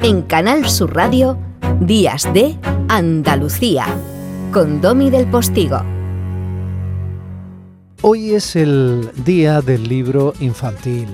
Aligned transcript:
En 0.00 0.22
Canal 0.22 0.68
Sur 0.68 0.94
Radio, 0.94 1.36
Días 1.80 2.32
de 2.32 2.56
Andalucía, 2.88 3.84
con 4.52 4.80
Domi 4.80 5.10
del 5.10 5.26
Postigo. 5.26 5.82
Hoy 8.02 8.34
es 8.34 8.54
el 8.54 9.10
día 9.24 9.60
del 9.60 9.88
libro 9.88 10.34
infantil. 10.38 11.08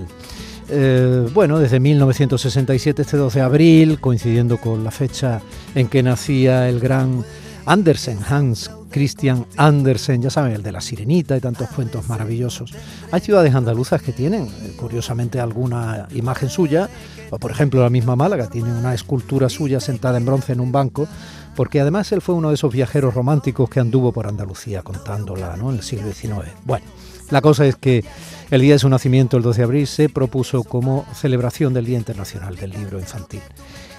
Eh, 0.69 1.27
bueno, 1.33 1.59
desde 1.59 1.81
1967, 1.81 3.01
este 3.01 3.17
12 3.17 3.39
de 3.39 3.45
abril, 3.45 4.01
coincidiendo 4.01 4.59
con 4.59 4.85
la 4.85 4.91
fecha 4.91 5.41
en 5.75 5.89
que 5.89 6.03
nacía 6.03 6.69
el 6.69 6.79
gran 6.79 7.25
Andersen, 7.65 8.19
Hans 8.29 8.71
Christian 8.95 9.45
Andersen, 9.57 10.23
ya 10.23 10.31
saben, 10.31 10.53
el 10.53 10.63
de 10.63 10.71
la 10.71 10.81
sirenita 10.81 11.37
y 11.37 11.41
tantos 11.41 11.69
cuentos 11.71 12.09
maravillosos. 12.09 12.73
Hay 13.11 13.21
ciudades 13.21 13.53
andaluzas 13.53 14.01
que 14.01 14.13
tienen, 14.13 14.45
eh, 14.45 14.73
curiosamente, 14.77 15.41
alguna 15.41 16.07
imagen 16.15 16.49
suya, 16.49 16.89
o 17.31 17.41
por 17.41 17.51
ejemplo 17.51 17.83
la 17.83 17.91
misma 17.91 18.15
Málaga 18.15 18.47
tiene 18.49 18.71
una 18.73 18.95
escultura 18.95 19.49
suya 19.49 19.81
sentada 19.81 20.17
en 20.17 20.25
bronce 20.25 20.53
en 20.53 20.61
un 20.61 20.71
banco, 20.71 21.09
porque 21.57 21.81
además 21.81 22.13
él 22.13 22.21
fue 22.23 22.37
uno 22.37 22.51
de 22.51 22.55
esos 22.55 22.73
viajeros 22.73 23.15
románticos 23.15 23.69
que 23.69 23.81
anduvo 23.81 24.13
por 24.13 24.29
Andalucía 24.29 24.83
contándola 24.83 25.57
¿no? 25.57 25.71
en 25.71 25.79
el 25.79 25.83
siglo 25.83 26.13
XIX. 26.13 26.53
Bueno, 26.65 26.87
la 27.31 27.41
cosa 27.41 27.67
es 27.67 27.75
que 27.75 28.05
el 28.53 28.61
día 28.61 28.75
de 28.75 28.79
su 28.79 28.89
nacimiento, 28.89 29.37
el 29.37 29.43
12 29.43 29.59
de 29.59 29.65
abril, 29.65 29.87
se 29.89 30.09
propuso 30.09 30.63
como 30.63 31.05
celebración 31.17 31.75
del 31.75 31.87
Día 31.87 31.99
Internacional 31.99 32.55
del 32.55 32.71
Libro 32.71 33.01
Infantil. 33.01 33.41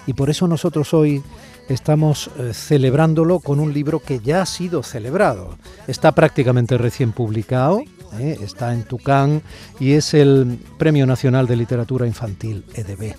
Y 0.08 0.14
por 0.14 0.30
eso 0.30 0.48
nosotros 0.48 0.94
hoy 0.94 1.22
estamos 1.70 2.30
eh, 2.38 2.54
celebrándolo 2.54 3.40
con 3.40 3.60
un 3.60 3.74
libro 3.74 4.00
que 4.00 4.20
ya 4.20 4.42
ha 4.42 4.46
sido 4.46 4.84
celebrado. 4.84 5.58
Está 5.88 6.12
prácticamente 6.14 6.78
recién 6.78 7.12
publicado, 7.12 7.82
¿eh? 8.20 8.38
está 8.42 8.74
en 8.74 8.84
Tucán 8.84 9.42
y 9.80 9.94
es 9.94 10.14
el 10.14 10.60
Premio 10.78 11.06
Nacional 11.06 11.48
de 11.48 11.56
Literatura 11.56 12.08
Infantil, 12.08 12.66
EDB. 12.74 13.16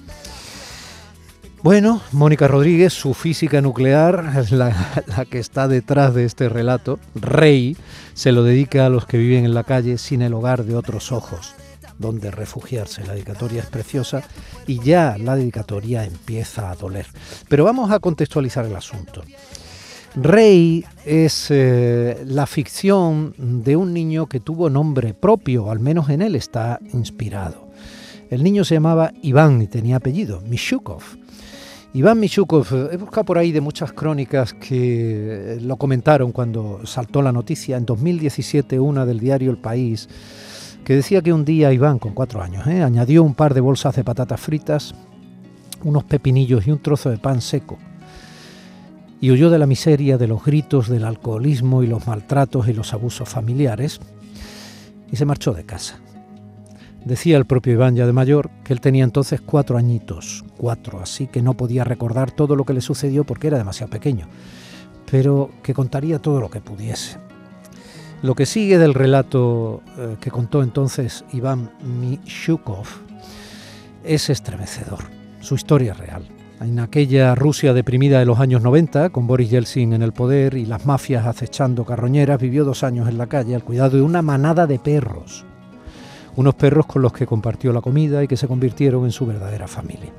Bueno, 1.63 2.01
Mónica 2.13 2.47
Rodríguez, 2.47 2.93
su 2.93 3.13
física 3.15 3.61
nuclear, 3.61 4.47
la, 4.53 5.03
la, 5.07 5.25
que 5.25 5.39
está 5.39 5.67
detrás 5.67 6.15
de 6.15 6.25
este 6.25 6.49
relato, 6.49 7.01
Rey, 7.15 7.77
se 8.15 8.31
lo 8.31 8.45
dedica 8.45 8.87
a 8.87 8.89
los 8.89 9.07
que 9.07 9.19
viven 9.19 9.45
en 9.45 9.55
la 9.55 9.65
calle 9.65 9.99
sin 9.99 10.23
el 10.23 10.35
hogar 10.35 10.65
de 10.65 10.77
otros 10.77 11.11
ojos 11.11 11.55
donde 11.99 12.31
refugiarse. 12.31 13.05
La 13.05 13.15
dedicatoria 13.15 13.63
es 13.63 13.67
preciosa 13.69 14.23
y 14.67 14.81
ya 14.81 15.17
la 15.19 15.37
dedicatoria 15.37 16.05
empieza 16.05 16.71
a 16.71 16.77
doler. 16.77 17.07
Pero 17.49 17.65
vamos 17.65 17.91
a 17.91 17.99
contextualizar 17.99 18.67
el 18.67 18.77
asunto. 18.77 19.23
Rey 20.17 20.83
es 21.05 21.49
eh, 21.51 22.25
la 22.27 22.47
ficción 22.47 23.35
de 23.37 23.77
un 23.77 23.93
niño 23.93 24.27
que 24.27 24.41
tuvo 24.41 24.71
nombre 24.71 25.13
propio, 25.13 25.71
al 25.71 25.79
menos 25.79 26.09
en 26.09 26.23
él 26.23 26.37
está 26.37 26.81
inspirado. 26.95 27.69
El 28.31 28.43
niño 28.43 28.65
se 28.65 28.75
llamaba 28.75 29.13
Iván 29.23 29.61
y 29.61 29.67
tenía 29.67 29.97
apellido, 29.97 30.41
Mishukov. 30.41 31.03
Iván 31.93 32.19
Mishukov, 32.19 32.67
he 32.93 32.97
buscado 32.97 33.25
por 33.25 33.39
ahí 33.39 33.53
de 33.53 33.61
muchas 33.61 33.93
crónicas 33.93 34.53
que 34.53 35.59
lo 35.61 35.77
comentaron 35.77 36.33
cuando 36.33 36.81
saltó 36.85 37.23
la 37.23 37.33
noticia. 37.33 37.77
En 37.77 37.87
2017, 37.87 38.81
una 38.81 39.07
del 39.07 39.21
diario 39.21 39.51
El 39.51 39.59
País 39.59 40.09
que 40.87 40.95
decía 40.95 41.21
que 41.21 41.33
un 41.33 41.45
día 41.45 41.73
Iván, 41.73 41.99
con 41.99 42.15
cuatro 42.15 42.41
años, 42.41 42.65
¿eh? 42.69 42.85
añadió 42.85 43.25
un 43.25 43.35
par 43.35 43.55
de 43.55 43.61
bolsas 43.61 43.97
de 43.97 44.05
patatas 44.05 44.41
fritas, 44.41 44.95
unos 45.83 46.05
pepinillos 46.05 46.65
y 46.65 46.71
un 46.71 46.79
trozo 46.79 47.11
de 47.11 47.19
pan 47.19 47.41
seco, 47.41 47.77
y 49.21 49.33
huyó 49.33 49.51
de 49.51 49.59
la 49.59 49.67
miseria, 49.67 50.17
de 50.17 50.29
los 50.29 50.45
gritos, 50.45 50.89
del 50.89 51.05
alcoholismo 51.05 51.83
y 51.83 51.89
los 51.89 52.07
maltratos 52.07 52.69
y 52.69 52.73
los 52.73 52.95
abusos 52.95 53.29
familiares, 53.29 53.99
y 55.11 55.17
se 55.17 55.25
marchó 55.25 55.55
de 55.55 55.67
casa. 55.67 55.99
Decía 57.05 57.37
el 57.37 57.47
propio 57.47 57.73
Iván 57.73 57.97
ya 57.97 58.07
de 58.07 58.13
mayor 58.13 58.51
que 58.63 58.73
él 58.73 58.81
tenía 58.81 59.03
entonces 59.03 59.41
cuatro 59.41 59.79
añitos, 59.79 60.45
cuatro, 60.57 61.01
así 61.01 61.27
que 61.27 61.43
no 61.43 61.55
podía 61.55 61.83
recordar 61.83 62.31
todo 62.31 62.55
lo 62.55 62.65
que 62.65 62.75
le 62.75 62.81
sucedió 62.81 63.25
porque 63.25 63.49
era 63.49 63.59
demasiado 63.59 63.91
pequeño, 63.91 64.29
pero 65.11 65.51
que 65.65 65.75
contaría 65.75 66.21
todo 66.21 66.39
lo 66.39 66.49
que 66.49 66.61
pudiese. 66.61 67.19
Lo 68.23 68.35
que 68.35 68.47
sigue 68.47 68.79
del 68.79 68.95
relato 68.95 69.83
eh, 69.99 70.17
que 70.21 70.31
contó 70.31 70.63
entonces 70.63 71.25
Iván 71.33 71.71
Mishukov 71.85 72.87
es 74.05 74.31
estremecedor. 74.31 75.01
Su 75.41 75.55
historia 75.55 75.93
real. 75.93 76.23
En 76.61 76.79
aquella 76.81 77.35
Rusia 77.35 77.75
deprimida 77.75 78.19
de 78.19 78.25
los 78.25 78.41
años 78.41 78.63
90, 78.63 79.11
con 79.11 79.27
Boris 79.27 79.51
Yeltsin 79.51 79.93
en 79.93 80.03
el 80.03 80.13
poder 80.13 80.55
y 80.55 80.65
las 80.65 80.87
mafias 80.87 81.27
acechando 81.27 81.85
carroñeras, 81.85 82.41
vivió 82.41 82.65
dos 82.65 82.83
años 82.83 83.09
en 83.09 83.19
la 83.19 83.27
calle 83.27 83.55
al 83.55 83.63
cuidado 83.63 83.99
de 83.99 84.03
una 84.03 84.23
manada 84.23 84.67
de 84.67 84.79
perros. 84.79 85.45
Unos 86.35 86.55
perros 86.55 86.87
con 86.87 87.03
los 87.03 87.13
que 87.13 87.27
compartió 87.27 87.73
la 87.73 87.83
comida 87.83 88.25
y 88.25 88.29
que 88.29 88.39
se 88.39 88.49
convirtieron 88.49 89.05
en 89.05 89.13
su 89.13 89.27
verdadera 89.27 89.69
familia. 89.69 90.13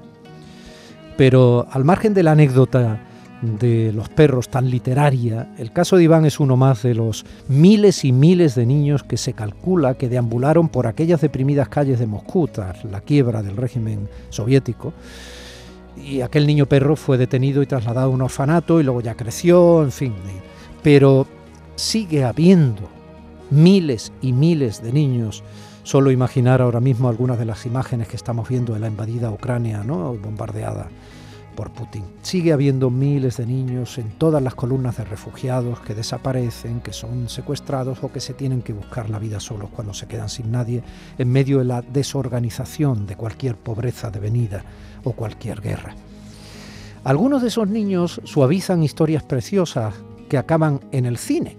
Pero 1.17 1.67
al 1.71 1.83
margen 1.83 2.13
de 2.13 2.21
la 2.21 2.33
anécdota 2.33 3.01
de 3.41 3.91
los 3.93 4.09
perros 4.09 4.49
tan 4.49 4.69
literaria, 4.69 5.53
el 5.57 5.71
caso 5.71 5.97
de 5.97 6.03
Iván 6.03 6.25
es 6.25 6.39
uno 6.39 6.57
más 6.57 6.83
de 6.83 6.95
los 6.95 7.25
miles 7.47 8.03
y 8.03 8.11
miles 8.11 8.55
de 8.55 8.65
niños 8.65 9.03
que 9.03 9.17
se 9.17 9.33
calcula 9.33 9.95
que 9.95 10.09
deambularon 10.09 10.69
por 10.69 10.87
aquellas 10.87 11.21
deprimidas 11.21 11.69
calles 11.69 11.99
de 11.99 12.07
Moscú 12.07 12.47
tras 12.47 12.83
la 12.85 13.01
quiebra 13.01 13.43
del 13.43 13.57
régimen 13.57 14.09
soviético. 14.29 14.93
Y 15.95 16.21
aquel 16.21 16.47
niño 16.47 16.67
perro 16.67 16.95
fue 16.95 17.17
detenido 17.17 17.61
y 17.61 17.67
trasladado 17.67 18.07
a 18.07 18.13
un 18.13 18.21
orfanato 18.21 18.79
y 18.79 18.83
luego 18.83 19.01
ya 19.01 19.15
creció, 19.15 19.83
en 19.83 19.91
fin. 19.91 20.13
Pero 20.83 21.27
sigue 21.75 22.23
habiendo 22.23 22.89
miles 23.49 24.11
y 24.21 24.33
miles 24.33 24.81
de 24.81 24.93
niños. 24.93 25.43
Solo 25.83 26.11
imaginar 26.11 26.61
ahora 26.61 26.81
mismo 26.81 27.07
algunas 27.07 27.39
de 27.39 27.45
las 27.45 27.65
imágenes 27.65 28.07
que 28.07 28.15
estamos 28.15 28.49
viendo 28.49 28.73
de 28.73 28.79
la 28.79 28.87
invadida 28.87 29.31
Ucrania, 29.31 29.83
¿no? 29.83 30.13
bombardeada 30.15 30.89
por 31.57 31.71
Putin. 31.71 32.03
Sigue 32.21 32.53
habiendo 32.53 32.91
miles 32.91 33.37
de 33.37 33.47
niños 33.47 33.97
en 33.97 34.11
todas 34.11 34.43
las 34.43 34.53
columnas 34.53 34.95
de 34.97 35.05
refugiados 35.05 35.79
que 35.79 35.95
desaparecen, 35.95 36.81
que 36.81 36.93
son 36.93 37.27
secuestrados 37.29 37.97
o 38.03 38.11
que 38.11 38.19
se 38.19 38.35
tienen 38.35 38.61
que 38.61 38.73
buscar 38.73 39.09
la 39.09 39.17
vida 39.17 39.39
solos 39.39 39.71
cuando 39.75 39.95
se 39.95 40.05
quedan 40.05 40.29
sin 40.29 40.51
nadie 40.51 40.83
en 41.17 41.31
medio 41.31 41.57
de 41.57 41.65
la 41.65 41.81
desorganización 41.81 43.07
de 43.07 43.15
cualquier 43.15 43.55
pobreza 43.55 44.11
devenida 44.11 44.63
o 45.03 45.13
cualquier 45.13 45.59
guerra. 45.59 45.95
Algunos 47.03 47.41
de 47.41 47.47
esos 47.47 47.67
niños 47.67 48.21
suavizan 48.23 48.83
historias 48.83 49.23
preciosas 49.23 49.95
que 50.29 50.37
acaban 50.37 50.81
en 50.91 51.07
el 51.07 51.17
cine. 51.17 51.57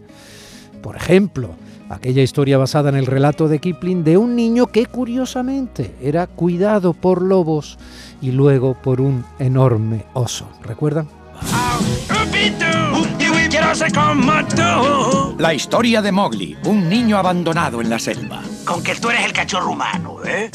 Por 0.81 0.95
ejemplo, 0.95 1.51
aquella 1.89 2.23
historia 2.23 2.59
basada 2.59 2.89
en 2.89 2.97
el 2.97 3.07
relato 3.07 3.49
de 3.49 3.59
Kipling 3.59 4.05
de 4.05 4.17
un 4.17 4.37
niño 4.37 4.67
que 4.67 4.87
curiosamente 4.87 5.95
era 6.03 6.27
cuidado 6.27 6.93
por 6.93 7.23
lobos 7.23 7.79
y 8.21 8.33
luego 8.33 8.75
por 8.75 9.01
un 9.01 9.25
enorme 9.39 10.05
oso. 10.15 10.49
¿Recuerdan? 10.63 11.09
La 15.39 15.55
historia 15.55 16.03
de 16.03 16.13
Mowgli, 16.13 16.57
un 16.65 16.89
niño 16.89 17.17
abandonado 17.17 17.81
en 17.81 17.91
la 17.91 17.99
selva. 17.99 18.43
Con 18.65 18.83
que 18.83 18.95
tú 18.95 19.11
eres 19.11 19.25
el 19.25 19.33
cachorro 19.33 19.71
humano, 19.71 20.17
¿eh? 20.25 20.51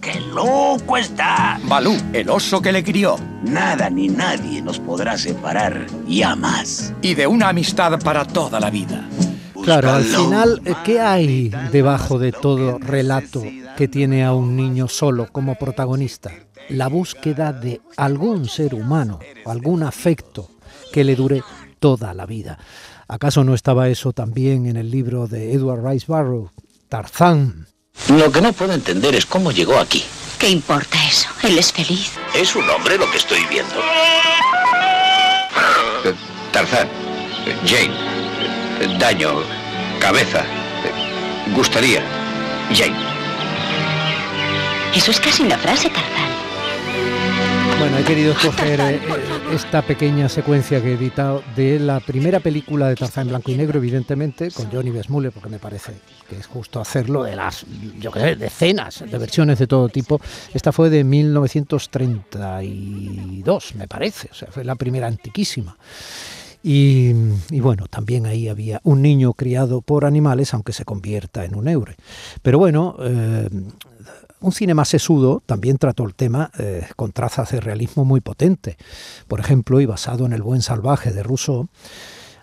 ¡Qué 0.00 0.20
loco 0.20 0.96
está! 0.96 1.58
Balú, 1.64 1.96
el 2.12 2.30
oso 2.30 2.60
que 2.60 2.72
le 2.72 2.84
crió. 2.84 3.16
Nada 3.42 3.90
ni 3.90 4.08
nadie 4.08 4.62
nos 4.62 4.78
podrá 4.78 5.18
separar 5.18 5.86
ya 6.06 6.36
más. 6.36 6.92
Y 7.02 7.14
de 7.14 7.26
una 7.26 7.48
amistad 7.48 7.98
para 8.00 8.24
toda 8.24 8.60
la 8.60 8.70
vida. 8.70 9.08
Claro, 9.66 9.92
al 9.92 10.04
final, 10.04 10.62
¿qué 10.84 11.00
hay 11.00 11.50
debajo 11.70 12.18
de 12.18 12.32
todo 12.32 12.78
relato 12.78 13.42
que 13.76 13.88
tiene 13.88 14.24
a 14.24 14.32
un 14.32 14.56
niño 14.56 14.88
solo 14.88 15.26
como 15.30 15.56
protagonista? 15.56 16.32
la 16.68 16.88
búsqueda 16.88 17.52
de 17.52 17.80
algún 17.96 18.48
ser 18.48 18.74
humano, 18.74 19.20
algún 19.44 19.82
afecto 19.82 20.50
que 20.92 21.04
le 21.04 21.14
dure 21.14 21.42
toda 21.78 22.14
la 22.14 22.26
vida. 22.26 22.58
¿Acaso 23.08 23.44
no 23.44 23.54
estaba 23.54 23.88
eso 23.88 24.12
también 24.12 24.66
en 24.66 24.76
el 24.76 24.90
libro 24.90 25.28
de 25.28 25.52
Edward 25.52 25.86
Rice 25.86 26.06
Barrow, 26.08 26.50
Tarzán? 26.88 27.68
Lo 28.08 28.30
que 28.32 28.40
no 28.40 28.52
puedo 28.52 28.72
entender 28.72 29.14
es 29.14 29.26
cómo 29.26 29.52
llegó 29.52 29.78
aquí. 29.78 30.02
¿Qué 30.38 30.50
importa 30.50 30.98
eso? 31.08 31.28
Él 31.44 31.58
es 31.58 31.72
feliz. 31.72 32.12
Es 32.34 32.54
un 32.56 32.68
hombre 32.68 32.98
lo 32.98 33.10
que 33.10 33.18
estoy 33.18 33.40
viendo. 33.48 33.74
Eh, 36.04 36.14
Tarzán, 36.52 36.88
eh, 37.46 37.56
Jane, 37.64 37.94
daño, 38.98 39.30
cabeza, 40.00 40.44
gustaría, 41.54 42.02
Jane. 42.72 42.96
Eso 44.94 45.10
es 45.10 45.20
casi 45.20 45.42
una 45.42 45.58
frase, 45.58 45.88
Tarzán. 45.88 46.30
Bueno, 47.78 47.98
he 47.98 48.04
querido 48.04 48.32
escoger 48.32 48.80
eh, 48.80 48.98
esta 49.52 49.82
pequeña 49.82 50.30
secuencia 50.30 50.80
que 50.80 50.92
he 50.92 50.94
editado 50.94 51.42
de 51.54 51.78
la 51.78 52.00
primera 52.00 52.40
película 52.40 52.88
de 52.88 52.96
Tarzán 52.96 53.24
en 53.24 53.28
blanco 53.28 53.50
y 53.50 53.56
negro, 53.56 53.78
evidentemente, 53.78 54.50
con 54.50 54.70
Johnny 54.70 54.88
Besmule, 54.90 55.30
porque 55.30 55.50
me 55.50 55.58
parece 55.58 55.92
que 56.28 56.36
es 56.36 56.46
justo 56.46 56.80
hacerlo, 56.80 57.24
de 57.24 57.36
las, 57.36 57.66
yo 57.98 58.10
qué 58.10 58.20
sé, 58.20 58.36
decenas 58.36 59.04
de 59.06 59.18
versiones 59.18 59.58
de 59.58 59.66
todo 59.66 59.90
tipo. 59.90 60.18
Esta 60.54 60.72
fue 60.72 60.88
de 60.88 61.04
1932, 61.04 63.74
me 63.74 63.88
parece, 63.88 64.30
o 64.30 64.34
sea, 64.34 64.48
fue 64.50 64.64
la 64.64 64.76
primera 64.76 65.06
antiquísima. 65.06 65.76
Y, 66.62 67.12
bueno, 67.60 67.86
también 67.88 68.26
ahí 68.26 68.48
había 68.48 68.80
un 68.82 69.02
niño 69.02 69.32
criado 69.34 69.80
por 69.80 70.04
animales, 70.04 70.52
aunque 70.52 70.72
se 70.72 70.84
convierta 70.84 71.44
en 71.44 71.54
un 71.54 71.68
eure. 71.68 71.96
Pero 72.42 72.58
bueno, 72.58 72.96
eh, 73.00 73.48
un 74.40 74.52
cine 74.52 74.74
más 74.74 74.88
sesudo 74.88 75.42
también 75.46 75.78
trató 75.78 76.04
el 76.04 76.14
tema 76.14 76.50
eh, 76.58 76.86
con 76.96 77.12
trazas 77.12 77.52
de 77.52 77.60
realismo 77.60 78.04
muy 78.04 78.20
potente. 78.20 78.76
Por 79.28 79.40
ejemplo, 79.40 79.80
y 79.80 79.86
basado 79.86 80.26
en 80.26 80.32
El 80.32 80.42
buen 80.42 80.62
salvaje 80.62 81.12
de 81.12 81.22
Rousseau, 81.22 81.68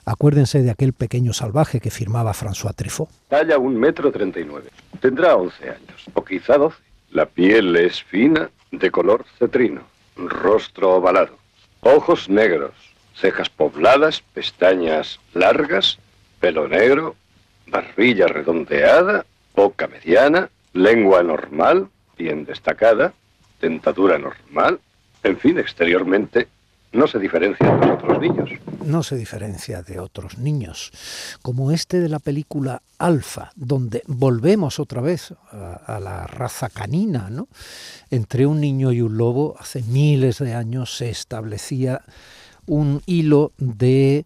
acuérdense 0.06 0.62
de 0.62 0.72
aquel 0.72 0.94
pequeño 0.94 1.34
salvaje 1.34 1.80
que 1.80 1.92
firmaba 1.92 2.34
François 2.34 2.74
Truffaut. 2.74 3.10
Talla 3.28 3.58
un 3.58 3.76
metro 3.76 4.12
treinta 4.12 4.40
y 4.40 4.46
nueve. 4.46 4.70
Tendrá 5.02 5.36
once 5.36 5.70
años, 5.70 6.06
o 6.14 6.24
quizá 6.24 6.58
doce. 6.58 6.78
La 7.12 7.26
piel 7.26 7.76
es 7.76 8.02
fina, 8.02 8.50
de 8.72 8.90
color 8.90 9.24
cetrino, 9.38 9.82
rostro 10.16 10.96
ovalado, 10.96 11.38
ojos 11.82 12.28
negros, 12.28 12.72
cejas 13.16 13.50
pobladas, 13.50 14.24
pestañas 14.34 15.20
largas, 15.34 16.00
pelo 16.40 16.68
negro, 16.68 17.16
barbilla 17.68 18.28
redondeada, 18.28 19.26
boca 19.56 19.88
mediana, 19.88 20.50
lengua 20.74 21.24
normal, 21.24 21.88
bien 22.18 22.46
destacada, 22.46 23.14
dentadura 23.62 24.18
normal, 24.18 24.80
en 25.24 25.38
fin, 25.38 25.58
exteriormente 25.58 26.48
no 26.94 27.08
se 27.08 27.18
diferencia 27.18 27.76
de 27.76 27.92
otros 27.92 28.20
niños. 28.20 28.50
No 28.86 29.02
se 29.02 29.16
diferencia 29.16 29.82
de 29.82 30.00
otros 30.00 30.38
niños, 30.38 30.92
como 31.42 31.72
este 31.72 32.00
de 32.00 32.10
la 32.10 32.20
película 32.20 32.84
Alfa, 33.00 33.52
donde 33.56 34.04
volvemos 34.06 34.80
otra 34.80 35.02
vez 35.02 35.34
a, 35.52 36.00
la 36.00 36.28
raza 36.28 36.70
canina, 36.70 37.30
¿no? 37.30 37.48
Entre 38.12 38.46
un 38.46 38.62
niño 38.62 38.92
y 38.92 39.02
un 39.02 39.18
lobo, 39.18 39.56
hace 39.60 39.82
miles 39.82 40.38
de 40.38 40.54
años 40.54 40.96
se 40.96 41.10
establecía 41.10 42.02
un 42.66 43.02
hilo 43.06 43.52
de 43.58 44.26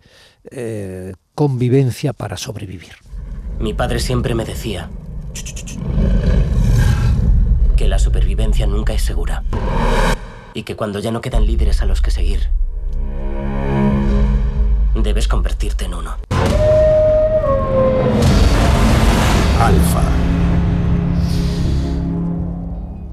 eh, 0.52 1.14
convivencia 1.36 2.14
para 2.14 2.38
sobrevivir. 2.38 2.94
Mi 3.60 3.74
padre 3.74 4.00
siempre 4.00 4.36
me 4.36 4.46
decía 4.46 4.90
que 7.76 7.88
la 7.88 8.00
supervivencia 8.00 8.68
nunca 8.68 8.94
es 8.94 9.02
segura 9.02 9.44
y 10.54 10.64
que 10.64 10.76
cuando 10.76 11.00
ya 11.00 11.12
no 11.12 11.22
quedan 11.22 11.46
líderes 11.46 11.82
a 11.82 11.86
los 11.86 12.02
que 12.02 12.12
seguir, 12.12 12.50
debes 14.96 15.28
convertirte 15.28 15.86
en 15.86 15.94
uno. 15.94 16.16
Alfa. 19.60 20.04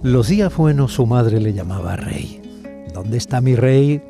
Los 0.03 0.29
días 0.29 0.55
buenos 0.55 0.93
su 0.93 1.07
madre 1.07 1.41
le 1.41 1.53
llamaba 1.53 1.97
rey. 1.97 2.41
¿Dónde 2.93 3.17
está 3.17 3.41
mi 3.41 3.57
rey? 3.57 4.03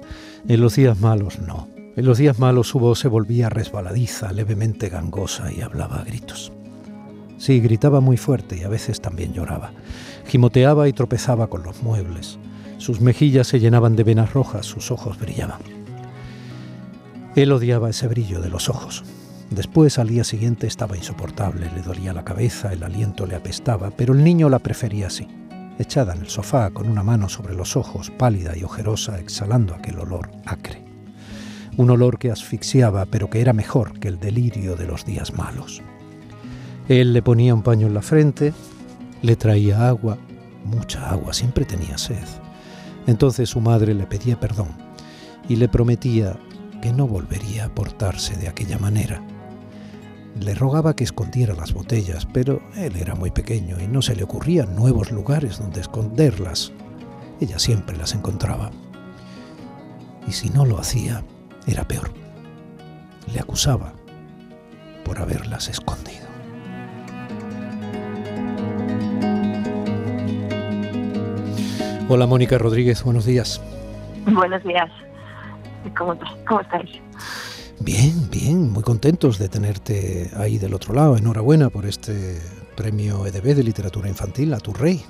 En 0.46 0.60
los 0.60 0.76
días 0.76 1.00
malos 1.00 1.38
no. 1.38 1.68
En 1.96 2.04
los 2.04 2.18
días 2.18 2.38
malos 2.38 2.68
su 2.68 2.78
voz 2.78 2.98
se 2.98 3.08
volvía 3.08 3.48
resbaladiza, 3.48 4.30
levemente 4.30 4.90
gangosa 4.90 5.50
y 5.50 5.62
hablaba 5.62 6.00
a 6.00 6.04
gritos. 6.04 6.52
Sí, 7.38 7.60
gritaba 7.60 8.00
muy 8.00 8.18
fuerte 8.18 8.58
y 8.58 8.62
a 8.62 8.68
veces 8.68 9.00
también 9.00 9.32
lloraba. 9.32 9.72
Gimoteaba 10.26 10.86
y 10.86 10.92
tropezaba 10.92 11.46
con 11.46 11.62
los 11.62 11.82
muebles. 11.82 12.38
Sus 12.76 13.00
mejillas 13.00 13.46
se 13.46 13.58
llenaban 13.58 13.96
de 13.96 14.04
venas 14.04 14.34
rojas, 14.34 14.66
sus 14.66 14.90
ojos 14.90 15.18
brillaban. 15.18 15.60
Él 17.36 17.50
odiaba 17.50 17.88
ese 17.88 18.06
brillo 18.06 18.42
de 18.42 18.50
los 18.50 18.68
ojos. 18.68 19.02
Después, 19.48 19.98
al 19.98 20.08
día 20.08 20.24
siguiente, 20.24 20.66
estaba 20.66 20.96
insoportable, 20.96 21.70
le 21.74 21.80
dolía 21.80 22.12
la 22.12 22.24
cabeza, 22.24 22.70
el 22.72 22.82
aliento 22.82 23.26
le 23.26 23.34
apestaba, 23.34 23.92
pero 23.92 24.12
el 24.12 24.22
niño 24.22 24.50
la 24.50 24.58
prefería 24.58 25.06
así, 25.06 25.26
echada 25.78 26.14
en 26.14 26.20
el 26.20 26.28
sofá, 26.28 26.70
con 26.70 26.88
una 26.88 27.02
mano 27.02 27.28
sobre 27.28 27.54
los 27.54 27.76
ojos, 27.76 28.10
pálida 28.10 28.56
y 28.56 28.64
ojerosa, 28.64 29.18
exhalando 29.18 29.74
aquel 29.74 29.98
olor 29.98 30.30
acre. 30.46 30.84
Un 31.76 31.90
olor 31.90 32.18
que 32.18 32.30
asfixiaba, 32.30 33.06
pero 33.06 33.28
que 33.28 33.40
era 33.40 33.52
mejor 33.52 33.98
que 33.98 34.08
el 34.08 34.20
delirio 34.20 34.76
de 34.76 34.86
los 34.86 35.04
días 35.04 35.34
malos. 35.34 35.82
Él 36.88 37.12
le 37.12 37.22
ponía 37.22 37.54
un 37.54 37.62
paño 37.62 37.86
en 37.86 37.94
la 37.94 38.02
frente, 38.02 38.52
le 39.22 39.36
traía 39.36 39.88
agua, 39.88 40.18
mucha 40.64 41.10
agua, 41.10 41.32
siempre 41.32 41.64
tenía 41.64 41.98
sed. 41.98 42.26
Entonces 43.06 43.50
su 43.50 43.60
madre 43.60 43.94
le 43.94 44.06
pedía 44.06 44.38
perdón 44.38 44.68
y 45.48 45.56
le 45.56 45.68
prometía 45.68 46.36
que 46.80 46.92
no 46.92 47.06
volvería 47.06 47.66
a 47.66 47.74
portarse 47.74 48.36
de 48.36 48.48
aquella 48.48 48.78
manera. 48.78 49.22
Le 50.40 50.54
rogaba 50.54 50.96
que 50.96 51.04
escondiera 51.04 51.54
las 51.54 51.72
botellas, 51.72 52.26
pero 52.26 52.60
él 52.76 52.96
era 52.96 53.14
muy 53.14 53.30
pequeño 53.30 53.80
y 53.80 53.86
no 53.86 54.02
se 54.02 54.16
le 54.16 54.24
ocurrían 54.24 54.74
nuevos 54.74 55.12
lugares 55.12 55.58
donde 55.58 55.80
esconderlas. 55.80 56.72
Ella 57.40 57.58
siempre 57.58 57.96
las 57.96 58.14
encontraba. 58.14 58.70
Y 60.26 60.32
si 60.32 60.50
no 60.50 60.64
lo 60.64 60.78
hacía, 60.78 61.22
era 61.66 61.86
peor. 61.86 62.10
Le 63.32 63.38
acusaba 63.38 63.92
por 65.04 65.20
haberlas 65.20 65.68
escondido. 65.68 66.24
Hola 72.08 72.26
Mónica 72.26 72.58
Rodríguez, 72.58 73.02
buenos 73.02 73.24
días. 73.24 73.62
Buenos 74.26 74.62
días. 74.64 74.90
¿Cómo, 75.96 76.18
¿Cómo 76.46 76.60
estáis? 76.60 77.00
Bien, 77.84 78.30
bien, 78.30 78.72
muy 78.72 78.82
contentos 78.82 79.38
de 79.38 79.50
tenerte 79.50 80.30
ahí 80.38 80.56
del 80.56 80.72
otro 80.72 80.94
lado. 80.94 81.18
Enhorabuena 81.18 81.68
por 81.68 81.84
este 81.84 82.40
premio 82.76 83.26
EDB 83.26 83.54
de 83.54 83.62
literatura 83.62 84.08
infantil 84.08 84.54
a 84.54 84.58
tu 84.58 84.72
rey. 84.72 85.02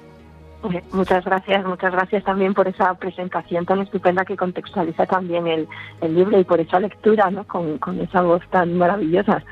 Muchas 0.90 1.24
gracias, 1.24 1.64
muchas 1.64 1.92
gracias 1.92 2.24
también 2.24 2.52
por 2.52 2.66
esa 2.66 2.94
presentación 2.94 3.64
tan 3.64 3.80
estupenda 3.80 4.24
que 4.24 4.36
contextualiza 4.36 5.06
también 5.06 5.46
el, 5.46 5.68
libro 6.14 6.40
y 6.40 6.42
por 6.42 6.58
esa 6.58 6.80
lectura, 6.80 7.30
¿no? 7.30 7.46
Con, 7.46 7.78
con 7.78 8.00
esa 8.00 8.22
voz 8.22 8.42
tan 8.50 8.76
maravillosa. 8.76 9.44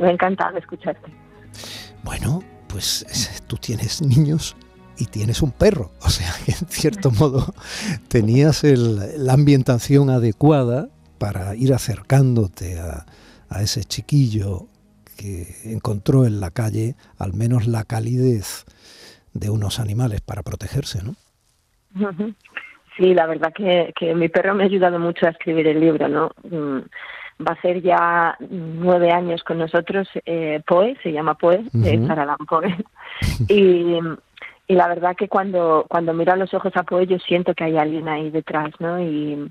Me 0.00 0.08
ha 0.08 0.10
encantado 0.10 0.58
escucharte. 0.58 1.12
Bueno, 2.02 2.42
pues 2.66 3.06
tú 3.46 3.56
tienes 3.56 4.02
niños 4.02 4.56
y 4.98 5.04
tienes 5.04 5.42
un 5.42 5.52
perro. 5.52 5.92
O 6.00 6.08
sea 6.08 6.32
que 6.44 6.50
en 6.50 6.66
cierto 6.68 7.12
modo 7.12 7.54
tenías 8.08 8.64
la 8.64 9.32
ambientación 9.32 10.10
adecuada 10.10 10.88
para 11.24 11.54
ir 11.54 11.72
acercándote 11.72 12.78
a, 12.78 13.06
ese 13.62 13.82
chiquillo 13.84 14.66
que 15.16 15.46
encontró 15.64 16.26
en 16.26 16.38
la 16.38 16.50
calle 16.50 16.96
al 17.18 17.32
menos 17.32 17.66
la 17.66 17.84
calidez 17.84 18.66
de 19.32 19.48
unos 19.48 19.80
animales 19.80 20.20
para 20.20 20.42
protegerse, 20.42 21.00
¿no? 21.02 21.14
Sí, 22.98 23.14
la 23.14 23.26
verdad 23.26 23.54
que, 23.54 24.14
mi 24.14 24.28
perro 24.28 24.54
me 24.54 24.64
ha 24.64 24.66
ayudado 24.66 24.98
mucho 24.98 25.24
a 25.24 25.30
escribir 25.30 25.66
el 25.66 25.80
libro, 25.80 26.08
¿no? 26.08 26.30
Mm, 26.42 26.80
va 27.42 27.52
a 27.52 27.62
ser 27.62 27.80
ya 27.80 28.36
nueve 28.50 29.10
años 29.10 29.42
con 29.44 29.56
nosotros, 29.56 30.06
eh, 30.26 30.60
Poe, 30.66 30.94
se 31.02 31.10
llama 31.10 31.38
Poe, 31.38 31.64
de 31.72 32.06
Poe, 32.46 32.84
y, 33.48 33.98
y 34.66 34.74
la 34.74 34.88
verdad 34.88 35.16
que 35.16 35.28
cuando, 35.28 35.86
cuando 35.88 36.12
miro 36.12 36.34
a 36.34 36.36
los 36.36 36.52
ojos 36.52 36.72
a 36.76 36.82
Poe 36.82 37.06
yo 37.06 37.18
siento 37.18 37.54
que 37.54 37.64
hay 37.64 37.78
alguien 37.78 38.08
ahí 38.08 38.28
detrás, 38.28 38.72
¿no? 38.78 39.00
Y, 39.00 39.50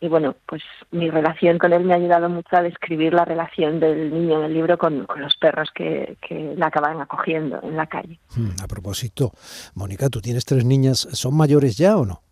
y 0.00 0.08
bueno, 0.08 0.34
pues 0.46 0.62
mi 0.90 1.10
relación 1.10 1.58
con 1.58 1.72
él 1.72 1.84
me 1.84 1.92
ha 1.92 1.96
ayudado 1.96 2.28
mucho 2.28 2.56
a 2.56 2.62
describir 2.62 3.12
la 3.12 3.24
relación 3.24 3.80
del 3.80 4.12
niño 4.12 4.38
en 4.38 4.44
el 4.46 4.54
libro 4.54 4.78
con, 4.78 5.06
los 5.16 5.36
perros 5.36 5.68
que, 5.74 6.16
que 6.26 6.54
la 6.56 6.66
acaban 6.66 7.00
acogiendo 7.00 7.60
en 7.62 7.76
la 7.76 7.86
calle. 7.86 8.18
Hmm, 8.34 8.62
a 8.62 8.66
propósito, 8.66 9.32
Mónica, 9.74 10.08
tú 10.08 10.20
tienes 10.20 10.44
tres 10.46 10.64
niñas, 10.64 11.06
¿son 11.12 11.36
mayores 11.36 11.76
ya 11.76 11.98
o 11.98 12.06
no? 12.06 12.22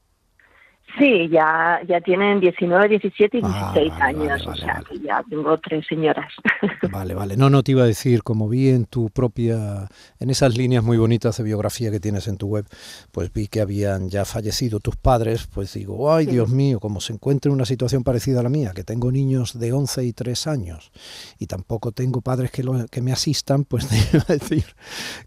Sí, 0.98 1.28
ya, 1.30 1.80
ya 1.86 2.00
tienen 2.00 2.40
19, 2.40 2.88
17 2.88 3.38
y 3.38 3.40
16 3.40 3.92
ah, 3.92 4.04
años, 4.04 4.46
o 4.46 4.54
sea 4.56 4.82
que 4.88 4.98
ya 4.98 5.22
tengo 5.30 5.56
tres 5.58 5.86
señoras. 5.88 6.32
Vale, 6.90 7.14
vale. 7.14 7.36
No, 7.36 7.50
no 7.50 7.62
te 7.62 7.72
iba 7.72 7.82
a 7.82 7.86
decir, 7.86 8.22
como 8.22 8.48
vi 8.48 8.70
en 8.70 8.86
tu 8.86 9.10
propia, 9.10 9.88
en 10.18 10.30
esas 10.30 10.56
líneas 10.56 10.82
muy 10.82 10.96
bonitas 10.96 11.36
de 11.36 11.44
biografía 11.44 11.90
que 11.90 12.00
tienes 12.00 12.26
en 12.28 12.36
tu 12.36 12.48
web, 12.48 12.66
pues 13.12 13.32
vi 13.32 13.46
que 13.46 13.60
habían 13.60 14.08
ya 14.08 14.24
fallecido 14.24 14.80
tus 14.80 14.96
padres, 14.96 15.46
pues 15.46 15.74
digo, 15.74 16.12
ay 16.12 16.26
Dios 16.26 16.48
mío, 16.48 16.80
como 16.80 17.00
se 17.00 17.12
encuentra 17.12 17.50
en 17.50 17.54
una 17.54 17.64
situación 17.64 18.02
parecida 18.02 18.40
a 18.40 18.42
la 18.42 18.48
mía, 18.48 18.72
que 18.74 18.84
tengo 18.84 19.12
niños 19.12 19.58
de 19.58 19.72
11 19.72 20.04
y 20.04 20.12
3 20.12 20.46
años 20.46 20.90
y 21.38 21.46
tampoco 21.46 21.92
tengo 21.92 22.22
padres 22.22 22.50
que, 22.50 22.62
lo, 22.62 22.86
que 22.86 23.02
me 23.02 23.12
asistan, 23.12 23.64
pues 23.64 23.86
te 23.88 23.96
iba 23.96 24.24
a 24.28 24.32
decir 24.32 24.64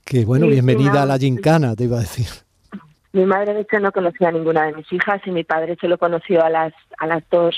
que, 0.04 0.26
bueno, 0.26 0.48
bienvenida 0.48 1.04
a 1.04 1.06
la 1.06 1.18
gincana, 1.18 1.76
te 1.76 1.86
iba 1.86 1.98
a 1.98 2.02
decir. 2.02 2.28
Mi 3.14 3.26
madre, 3.26 3.54
de 3.54 3.62
hecho, 3.62 3.80
no 3.80 3.92
conocía 3.92 4.30
a 4.30 4.32
ninguna 4.32 4.66
de 4.66 4.74
mis 4.74 4.92
hijas 4.94 5.22
y 5.26 5.32
mi 5.32 5.44
padre 5.44 5.78
solo 5.80 5.98
conoció 5.98 6.44
a 6.44 6.50
las 6.50 6.74
a 6.98 7.08
las 7.08 7.24
dos 7.30 7.56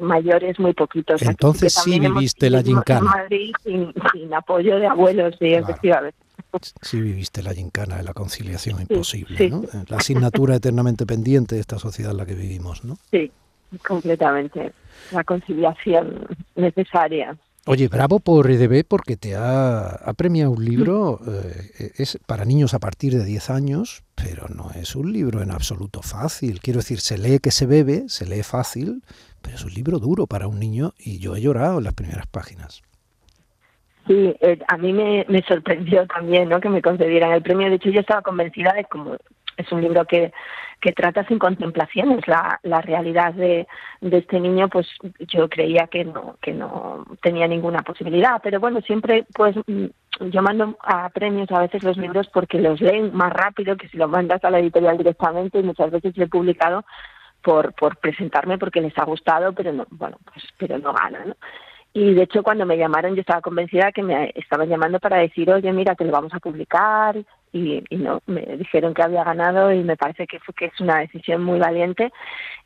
mayores 0.00 0.58
muy 0.58 0.72
poquitos. 0.72 1.22
Entonces 1.22 1.74
sí 1.74 2.00
viviste 2.00 2.50
la 2.50 2.62
gincana. 2.62 3.02
Madrid 3.02 3.52
sin, 3.62 4.34
apoyo 4.34 4.78
de 4.78 4.86
abuelos, 4.86 5.36
sí, 5.38 5.52
efectivamente. 5.52 6.18
Sí 6.80 7.00
viviste 7.00 7.42
la 7.42 7.52
gincana 7.52 7.98
de 7.98 8.02
la 8.02 8.14
conciliación 8.14 8.80
imposible, 8.80 9.50
¿no? 9.50 9.62
La 9.88 9.98
asignatura 9.98 10.56
eternamente 10.56 11.04
pendiente 11.04 11.56
de 11.56 11.60
esta 11.60 11.78
sociedad 11.78 12.12
en 12.12 12.16
la 12.16 12.26
que 12.26 12.34
vivimos, 12.34 12.84
¿no? 12.84 12.96
Sí, 13.10 13.30
completamente. 13.86 14.72
La 15.12 15.22
conciliación 15.24 16.26
necesaria. 16.56 17.36
Oye, 17.66 17.88
bravo 17.88 18.18
por 18.18 18.50
EDB 18.50 18.84
porque 18.88 19.16
te 19.16 19.36
ha, 19.36 20.00
premiado 20.16 20.52
un 20.52 20.64
libro, 20.64 21.20
eh, 21.28 21.92
es 21.98 22.18
para 22.26 22.46
niños 22.46 22.72
a 22.72 22.78
partir 22.78 23.12
de 23.12 23.24
10 23.26 23.50
años, 23.50 24.02
pero 24.22 24.48
no 24.48 24.70
es 24.74 24.96
un 24.96 25.12
libro 25.12 25.42
en 25.42 25.50
absoluto 25.50 26.02
fácil. 26.02 26.60
Quiero 26.60 26.78
decir, 26.78 26.98
se 26.98 27.18
lee 27.18 27.38
que 27.38 27.50
se 27.50 27.66
bebe, 27.66 28.08
se 28.08 28.26
lee 28.26 28.42
fácil, 28.42 29.02
pero 29.42 29.56
es 29.56 29.64
un 29.64 29.72
libro 29.72 29.98
duro 29.98 30.26
para 30.26 30.48
un 30.48 30.58
niño 30.58 30.92
y 30.98 31.18
yo 31.20 31.36
he 31.36 31.40
llorado 31.40 31.78
en 31.78 31.84
las 31.84 31.94
primeras 31.94 32.26
páginas. 32.26 32.82
Sí, 34.06 34.34
eh, 34.40 34.58
a 34.66 34.76
mí 34.76 34.92
me, 34.92 35.24
sorprendió 35.46 36.06
también 36.06 36.48
¿no? 36.48 36.60
que 36.60 36.68
me 36.68 36.82
concedieran 36.82 37.32
el 37.32 37.42
premio. 37.42 37.68
De 37.68 37.76
hecho, 37.76 37.90
yo 37.90 38.00
estaba 38.00 38.22
convencida 38.22 38.72
de 38.72 38.84
como 38.84 39.16
es 39.56 39.72
un 39.72 39.82
libro 39.82 40.04
que, 40.04 40.32
que 40.80 40.92
trata 40.92 41.26
sin 41.26 41.38
contemplaciones 41.38 42.26
la, 42.26 42.58
la 42.62 42.80
realidad 42.80 43.34
de, 43.34 43.66
de 44.00 44.18
este 44.18 44.40
niño, 44.40 44.68
pues 44.68 44.86
yo 45.18 45.48
creía 45.48 45.88
que 45.88 46.04
no, 46.04 46.36
que 46.40 46.52
no 46.52 47.04
tenía 47.22 47.46
ninguna 47.46 47.82
posibilidad. 47.82 48.40
Pero 48.42 48.60
bueno, 48.60 48.80
siempre 48.80 49.26
pues 49.34 49.56
yo 50.20 50.42
mando 50.42 50.76
a 50.80 51.08
premios 51.10 51.50
a 51.50 51.60
veces 51.60 51.82
los 51.82 51.96
libros 51.96 52.28
porque 52.32 52.58
los 52.58 52.80
leen 52.80 53.14
más 53.14 53.32
rápido 53.32 53.76
que 53.76 53.88
si 53.88 53.96
los 53.96 54.10
mandas 54.10 54.44
a 54.44 54.50
la 54.50 54.58
editorial 54.58 54.98
directamente 54.98 55.58
y 55.58 55.62
muchas 55.62 55.90
veces 55.90 56.16
lo 56.16 56.24
he 56.24 56.28
publicado 56.28 56.84
por, 57.42 57.72
por 57.74 57.96
presentarme 57.96 58.58
porque 58.58 58.80
les 58.80 58.96
ha 58.98 59.04
gustado, 59.04 59.52
pero 59.52 59.72
no, 59.72 59.86
bueno, 59.90 60.18
pues 60.24 60.44
pero 60.58 60.78
no 60.78 60.92
gana, 60.92 61.24
¿no? 61.24 61.34
Y 61.98 62.14
de 62.14 62.22
hecho 62.22 62.44
cuando 62.44 62.64
me 62.64 62.78
llamaron 62.78 63.16
yo 63.16 63.22
estaba 63.22 63.40
convencida 63.40 63.90
que 63.90 64.04
me 64.04 64.32
estaban 64.36 64.68
llamando 64.68 65.00
para 65.00 65.16
decir, 65.16 65.50
oye, 65.50 65.72
mira, 65.72 65.96
que 65.96 66.04
lo 66.04 66.12
vamos 66.12 66.32
a 66.32 66.38
publicar 66.38 67.16
y, 67.52 67.82
y 67.90 67.96
no, 67.96 68.22
me 68.26 68.42
dijeron 68.56 68.94
que 68.94 69.02
había 69.02 69.24
ganado 69.24 69.72
y 69.72 69.82
me 69.82 69.96
parece 69.96 70.28
que, 70.28 70.38
fue, 70.38 70.54
que 70.54 70.66
es 70.66 70.80
una 70.80 71.00
decisión 71.00 71.42
muy 71.42 71.58
valiente. 71.58 72.12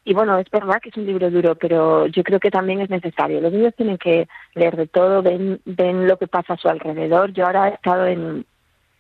Y 0.05 0.13
bueno, 0.13 0.37
es 0.37 0.51
verdad 0.51 0.83
que 0.83 0.91
es 0.91 0.97
un 0.99 1.07
libro 1.07 1.31
duro, 1.31 1.55
pero 1.55 2.09
yo 2.09 2.23
creo 2.25 2.41
que 2.41 2.51
también 2.51 2.83
es 2.83 2.91
necesario. 2.91 3.41
Los 3.41 3.55
niños 3.55 3.75
tienen 3.75 3.97
que 3.97 4.29
leer 4.55 4.77
de 4.77 4.87
todo, 4.87 5.23
ven, 5.23 5.63
ven 5.65 6.07
lo 6.07 6.19
que 6.19 6.27
pasa 6.27 6.53
a 6.53 6.59
su 6.59 6.69
alrededor. 6.69 7.33
Yo 7.33 7.47
ahora 7.47 7.71
he 7.71 7.73
estado 7.73 8.07
en, 8.07 8.45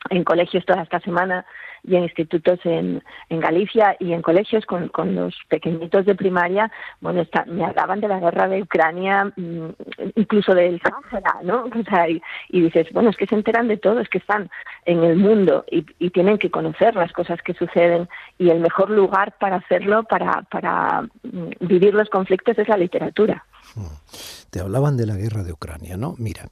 en 0.09 0.25
colegios 0.25 0.65
toda 0.65 0.83
esta 0.83 1.01
semana 1.01 1.45
y 1.85 1.97
en 1.97 2.05
institutos 2.05 2.61
en, 2.65 3.03
en 3.29 3.41
Galicia 3.41 3.97
y 3.99 4.13
en 4.13 4.23
colegios 4.23 4.65
con, 4.67 4.89
con 4.89 5.15
los 5.15 5.35
pequeñitos 5.49 6.07
de 6.07 6.15
primaria, 6.15 6.71
bueno, 7.01 7.23
está, 7.23 7.45
me 7.47 7.65
hablaban 7.65 8.01
de 8.01 8.09
la 8.09 8.21
guerra 8.21 8.49
de 8.49 8.63
Ucrania, 8.63 9.33
mm, 9.37 9.69
incluso 10.17 10.55
del 10.55 10.81
Sáhara, 10.81 11.41
¿no? 11.43 11.65
O 11.83 11.85
sea, 11.85 12.09
y, 12.09 12.23
y, 12.49 12.61
dices, 12.63 12.87
bueno, 12.93 13.11
es 13.11 13.17
que 13.17 13.27
se 13.27 13.35
enteran 13.35 13.67
de 13.67 13.77
todo, 13.77 14.01
es 14.01 14.09
que 14.09 14.19
están 14.19 14.49
en 14.85 15.03
el 15.03 15.17
mundo 15.17 15.65
y, 15.71 15.85
y, 15.99 16.11
tienen 16.11 16.39
que 16.39 16.51
conocer 16.51 16.95
las 16.95 17.13
cosas 17.13 17.41
que 17.43 17.55
suceden 17.55 18.09
y 18.39 18.51
el 18.51 18.61
mejor 18.61 18.91
lugar 18.91 19.37
para 19.39 19.57
hacerlo, 19.57 20.05
para, 20.05 20.43
para 20.43 21.03
mm, 21.23 21.67
vivir 21.67 21.95
los 21.95 22.09
conflictos 22.09 22.57
es 22.59 22.69
la 22.69 22.77
literatura. 22.77 23.45
Te 24.51 24.61
hablaban 24.61 24.97
de 24.97 25.07
la 25.07 25.17
guerra 25.17 25.43
de 25.43 25.53
Ucrania, 25.53 25.97
¿no? 25.97 26.15
Mira, 26.19 26.49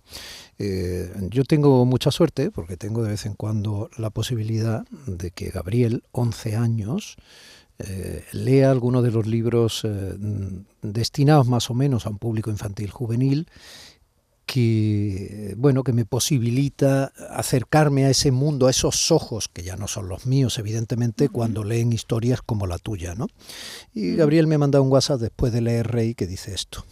eh, 0.62 1.10
yo 1.30 1.44
tengo 1.44 1.86
mucha 1.86 2.10
suerte 2.10 2.50
porque 2.50 2.76
tengo 2.76 3.02
de 3.02 3.08
vez 3.08 3.24
en 3.24 3.32
cuando 3.32 3.88
la 3.96 4.10
posibilidad 4.10 4.84
de 5.06 5.30
que 5.30 5.48
Gabriel, 5.48 6.04
11 6.12 6.56
años, 6.56 7.16
eh, 7.78 8.26
lea 8.32 8.70
alguno 8.70 9.00
de 9.00 9.10
los 9.10 9.26
libros 9.26 9.80
eh, 9.84 10.18
destinados 10.82 11.48
más 11.48 11.70
o 11.70 11.74
menos 11.74 12.04
a 12.04 12.10
un 12.10 12.18
público 12.18 12.50
infantil 12.50 12.90
juvenil 12.90 13.46
que 14.44 15.54
bueno 15.56 15.82
que 15.82 15.94
me 15.94 16.04
posibilita 16.04 17.06
acercarme 17.30 18.04
a 18.04 18.10
ese 18.10 18.30
mundo, 18.30 18.66
a 18.66 18.70
esos 18.70 19.10
ojos 19.10 19.48
que 19.48 19.62
ya 19.62 19.76
no 19.76 19.88
son 19.88 20.10
los 20.10 20.26
míos, 20.26 20.58
evidentemente, 20.58 21.30
cuando 21.30 21.64
leen 21.64 21.94
historias 21.94 22.42
como 22.42 22.66
la 22.66 22.76
tuya, 22.76 23.14
¿no? 23.14 23.28
Y 23.94 24.14
Gabriel 24.16 24.46
me 24.46 24.58
manda 24.58 24.82
un 24.82 24.92
WhatsApp 24.92 25.22
después 25.22 25.54
de 25.54 25.62
leer 25.62 25.86
Rey 25.86 26.14
que 26.14 26.26
dice 26.26 26.52
esto 26.52 26.84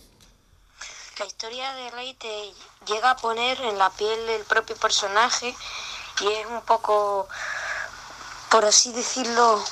la 1.18 1.26
historia 1.26 1.72
de 1.72 1.90
Rey 1.90 2.14
te 2.14 2.54
llega 2.86 3.10
a 3.10 3.16
poner 3.16 3.60
en 3.62 3.76
la 3.76 3.90
piel 3.90 4.26
del 4.26 4.44
propio 4.44 4.76
personaje 4.76 5.56
y 6.20 6.26
es 6.28 6.46
un 6.46 6.60
poco, 6.62 7.26
por 8.50 8.64
así 8.64 8.92
decirlo, 8.92 9.62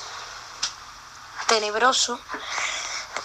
tenebroso 1.47 2.19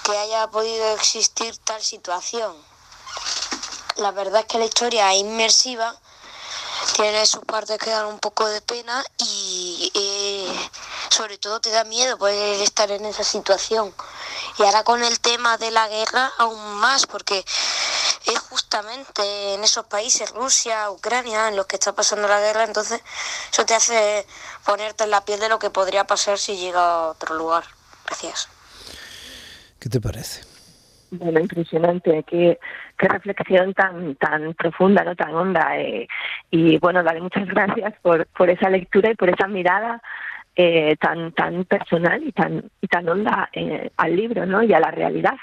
que 0.04 0.16
haya 0.16 0.46
podido 0.48 0.94
existir 0.94 1.56
tal 1.58 1.82
situación. 1.82 2.54
La 3.96 4.12
verdad 4.12 4.42
es 4.42 4.46
que 4.46 4.58
la 4.58 4.66
historia 4.66 5.12
es 5.12 5.20
inmersiva, 5.20 5.94
tiene 6.94 7.26
sus 7.26 7.44
partes 7.44 7.78
que 7.78 7.90
dan 7.90 8.06
un 8.06 8.20
poco 8.20 8.46
de 8.46 8.60
pena 8.60 9.04
y 9.18 9.90
eh, 9.94 10.70
sobre 11.10 11.38
todo 11.38 11.60
te 11.60 11.70
da 11.70 11.84
miedo 11.84 12.18
poder 12.18 12.60
estar 12.60 12.90
en 12.92 13.04
esa 13.04 13.24
situación. 13.24 13.92
Y 14.58 14.62
ahora 14.62 14.84
con 14.84 15.02
el 15.02 15.18
tema 15.20 15.56
de 15.58 15.70
la 15.70 15.88
guerra 15.88 16.32
aún 16.38 16.74
más, 16.74 17.06
porque 17.06 17.44
es 18.26 18.38
justamente 18.38 19.54
en 19.54 19.64
esos 19.64 19.86
países, 19.86 20.30
Rusia, 20.32 20.90
Ucrania, 20.90 21.48
en 21.48 21.56
los 21.56 21.66
que 21.66 21.76
está 21.76 21.94
pasando 21.94 22.28
la 22.28 22.40
guerra, 22.40 22.64
entonces 22.64 23.02
eso 23.50 23.64
te 23.64 23.74
hace 23.74 24.26
ponerte 24.64 25.04
en 25.04 25.10
la 25.10 25.24
piel 25.24 25.40
de 25.40 25.48
lo 25.48 25.58
que 25.58 25.70
podría 25.70 26.04
pasar 26.04 26.38
si 26.38 26.56
llega 26.56 26.80
a 26.80 27.06
otro 27.08 27.34
lugar. 27.34 27.64
Gracias. 28.06 28.48
¿Qué 29.78 29.88
te 29.88 30.00
parece? 30.00 30.42
Bueno, 31.10 31.40
impresionante, 31.40 32.24
qué, 32.26 32.58
qué 32.96 33.08
reflexión 33.08 33.74
tan 33.74 34.14
tan 34.14 34.54
profunda, 34.54 35.04
no 35.04 35.14
tan 35.14 35.34
honda. 35.34 35.78
Eh, 35.78 36.08
y 36.50 36.78
bueno, 36.78 37.02
dale 37.02 37.20
muchas 37.20 37.46
gracias 37.48 37.94
por, 38.00 38.26
por 38.28 38.48
esa 38.48 38.70
lectura 38.70 39.10
y 39.10 39.14
por 39.14 39.28
esa 39.28 39.46
mirada 39.46 40.00
eh, 40.56 40.96
tan 40.96 41.32
tan 41.32 41.64
personal 41.64 42.22
y 42.22 42.32
tan 42.32 42.70
y 42.80 42.86
tan 42.86 43.08
honda 43.08 43.50
eh, 43.52 43.90
al 43.96 44.16
libro, 44.16 44.46
¿no? 44.46 44.62
Y 44.62 44.72
a 44.72 44.80
la 44.80 44.90
realidad 44.90 45.36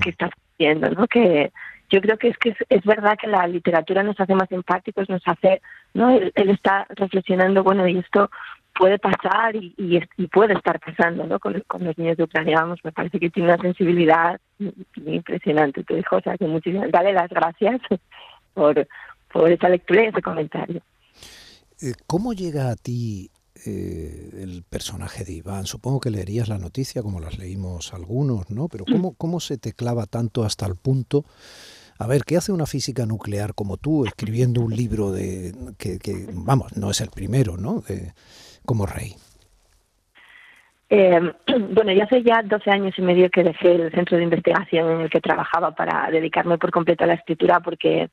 que 0.00 0.10
estás 0.10 0.30
viendo, 0.58 0.88
¿no? 0.90 1.06
Que 1.08 1.52
yo 1.92 2.00
creo 2.00 2.16
que 2.16 2.28
es 2.28 2.38
que 2.38 2.50
es, 2.50 2.56
es, 2.70 2.82
verdad 2.84 3.18
que 3.20 3.26
la 3.26 3.46
literatura 3.46 4.02
nos 4.02 4.18
hace 4.18 4.34
más 4.34 4.50
empáticos, 4.50 5.08
nos 5.10 5.22
hace, 5.26 5.60
¿no? 5.92 6.10
Él, 6.10 6.32
él 6.34 6.50
está 6.50 6.86
reflexionando, 6.90 7.62
bueno, 7.62 7.86
y 7.86 7.98
esto 7.98 8.30
puede 8.74 8.98
pasar 8.98 9.54
y, 9.54 9.74
y, 9.76 10.00
y 10.16 10.26
puede 10.28 10.54
estar 10.54 10.80
pasando, 10.80 11.26
¿no? 11.26 11.38
Con, 11.38 11.62
con, 11.66 11.84
los 11.84 11.96
niños 11.98 12.16
de 12.16 12.24
Ucrania, 12.24 12.60
vamos, 12.60 12.80
me 12.82 12.92
parece 12.92 13.20
que 13.20 13.30
tiene 13.30 13.52
una 13.52 13.62
sensibilidad 13.62 14.40
impresionante, 15.04 15.84
tu 15.84 15.94
hijo, 15.96 16.16
o 16.16 16.20
sea, 16.22 16.38
que 16.38 16.46
muchísimas, 16.46 16.90
dale 16.90 17.12
las 17.12 17.28
gracias 17.28 17.80
por, 18.54 18.88
por 19.30 19.50
esa 19.50 19.68
lectura 19.68 20.04
y 20.04 20.06
ese 20.06 20.22
comentario. 20.22 20.82
Eh, 21.82 21.92
¿Cómo 22.06 22.32
llega 22.32 22.70
a 22.70 22.76
ti 22.76 23.30
eh, 23.66 24.30
el 24.40 24.62
personaje 24.62 25.24
de 25.24 25.32
Iván? 25.32 25.66
Supongo 25.66 26.00
que 26.00 26.10
leerías 26.10 26.48
la 26.48 26.58
noticia 26.58 27.02
como 27.02 27.20
las 27.20 27.38
leímos 27.38 27.92
algunos, 27.92 28.50
¿no? 28.50 28.68
Pero 28.68 28.84
¿cómo, 28.84 29.14
cómo 29.14 29.40
se 29.40 29.58
te 29.58 29.72
clava 29.72 30.06
tanto 30.06 30.44
hasta 30.44 30.66
el 30.66 30.76
punto 30.76 31.24
a 32.02 32.06
ver, 32.08 32.22
¿qué 32.26 32.36
hace 32.36 32.50
una 32.50 32.66
física 32.66 33.06
nuclear 33.06 33.54
como 33.54 33.76
tú 33.76 34.04
escribiendo 34.04 34.60
un 34.60 34.74
libro 34.74 35.12
de 35.12 35.52
que, 35.78 35.98
vamos, 36.32 36.76
no 36.76 36.90
es 36.90 37.00
el 37.00 37.10
primero, 37.10 37.56
¿no? 37.56 37.82
Como 38.66 38.86
rey. 38.86 39.14
Eh, 40.90 41.20
bueno, 41.70 41.92
ya 41.92 42.04
hace 42.04 42.24
ya 42.24 42.42
12 42.42 42.70
años 42.70 42.94
y 42.98 43.02
medio 43.02 43.30
que 43.30 43.44
dejé 43.44 43.76
el 43.76 43.92
centro 43.92 44.16
de 44.16 44.24
investigación 44.24 44.90
en 44.90 45.00
el 45.02 45.10
que 45.10 45.20
trabajaba 45.20 45.76
para 45.76 46.10
dedicarme 46.10 46.58
por 46.58 46.72
completo 46.72 47.04
a 47.04 47.06
la 47.06 47.14
escritura 47.14 47.60
porque, 47.60 48.10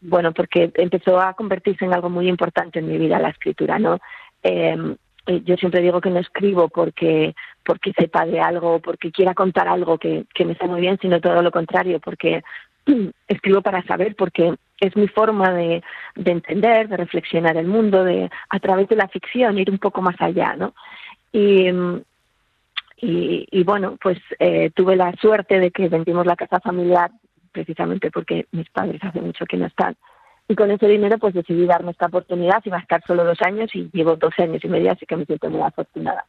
bueno, 0.00 0.32
porque 0.32 0.70
empezó 0.74 1.20
a 1.20 1.34
convertirse 1.34 1.84
en 1.84 1.94
algo 1.94 2.08
muy 2.08 2.28
importante 2.28 2.78
en 2.78 2.86
mi 2.86 2.98
vida 2.98 3.18
la 3.18 3.30
escritura, 3.30 3.80
¿no? 3.80 3.98
Eh, 4.44 4.76
yo 5.44 5.56
siempre 5.56 5.82
digo 5.82 6.00
que 6.00 6.10
no 6.10 6.18
escribo 6.18 6.68
porque 6.68 7.34
porque 7.64 7.92
sepa 7.96 8.26
de 8.26 8.40
algo, 8.40 8.80
porque 8.80 9.12
quiera 9.12 9.34
contar 9.34 9.68
algo 9.68 9.98
que, 9.98 10.24
que 10.34 10.44
me 10.44 10.52
está 10.52 10.66
muy 10.66 10.80
bien, 10.80 10.98
sino 11.00 11.20
todo 11.20 11.42
lo 11.42 11.50
contrario, 11.52 12.00
porque 12.00 12.42
escribo 13.28 13.62
para 13.62 13.82
saber 13.84 14.14
porque 14.16 14.54
es 14.80 14.96
mi 14.96 15.06
forma 15.08 15.52
de, 15.52 15.82
de, 16.16 16.30
entender, 16.30 16.88
de 16.88 16.96
reflexionar 16.96 17.56
el 17.56 17.66
mundo, 17.66 18.04
de 18.04 18.30
a 18.48 18.58
través 18.58 18.88
de 18.88 18.96
la 18.96 19.08
ficción 19.08 19.58
ir 19.58 19.70
un 19.70 19.78
poco 19.78 20.02
más 20.02 20.16
allá, 20.20 20.56
¿no? 20.56 20.74
Y, 21.32 21.68
y, 22.96 23.46
y 23.50 23.64
bueno, 23.64 23.96
pues 24.00 24.18
eh, 24.38 24.70
tuve 24.74 24.96
la 24.96 25.12
suerte 25.20 25.60
de 25.60 25.70
que 25.70 25.88
vendimos 25.88 26.26
la 26.26 26.36
casa 26.36 26.60
familiar 26.60 27.10
precisamente 27.52 28.10
porque 28.10 28.46
mis 28.50 28.68
padres 28.70 29.02
hace 29.04 29.20
mucho 29.20 29.46
que 29.46 29.56
no 29.56 29.66
están. 29.66 29.96
Y 30.48 30.56
con 30.56 30.70
ese 30.70 30.88
dinero 30.88 31.18
pues 31.18 31.34
decidí 31.34 31.66
darme 31.66 31.92
esta 31.92 32.06
oportunidad, 32.06 32.62
iba 32.64 32.78
a 32.78 32.80
estar 32.80 33.02
solo 33.06 33.24
dos 33.24 33.40
años 33.42 33.70
y 33.74 33.88
llevo 33.92 34.16
12 34.16 34.42
años 34.42 34.64
y 34.64 34.68
medio, 34.68 34.90
así 34.90 35.06
que 35.06 35.16
me 35.16 35.24
siento 35.24 35.48
muy 35.48 35.62
afortunada. 35.62 36.24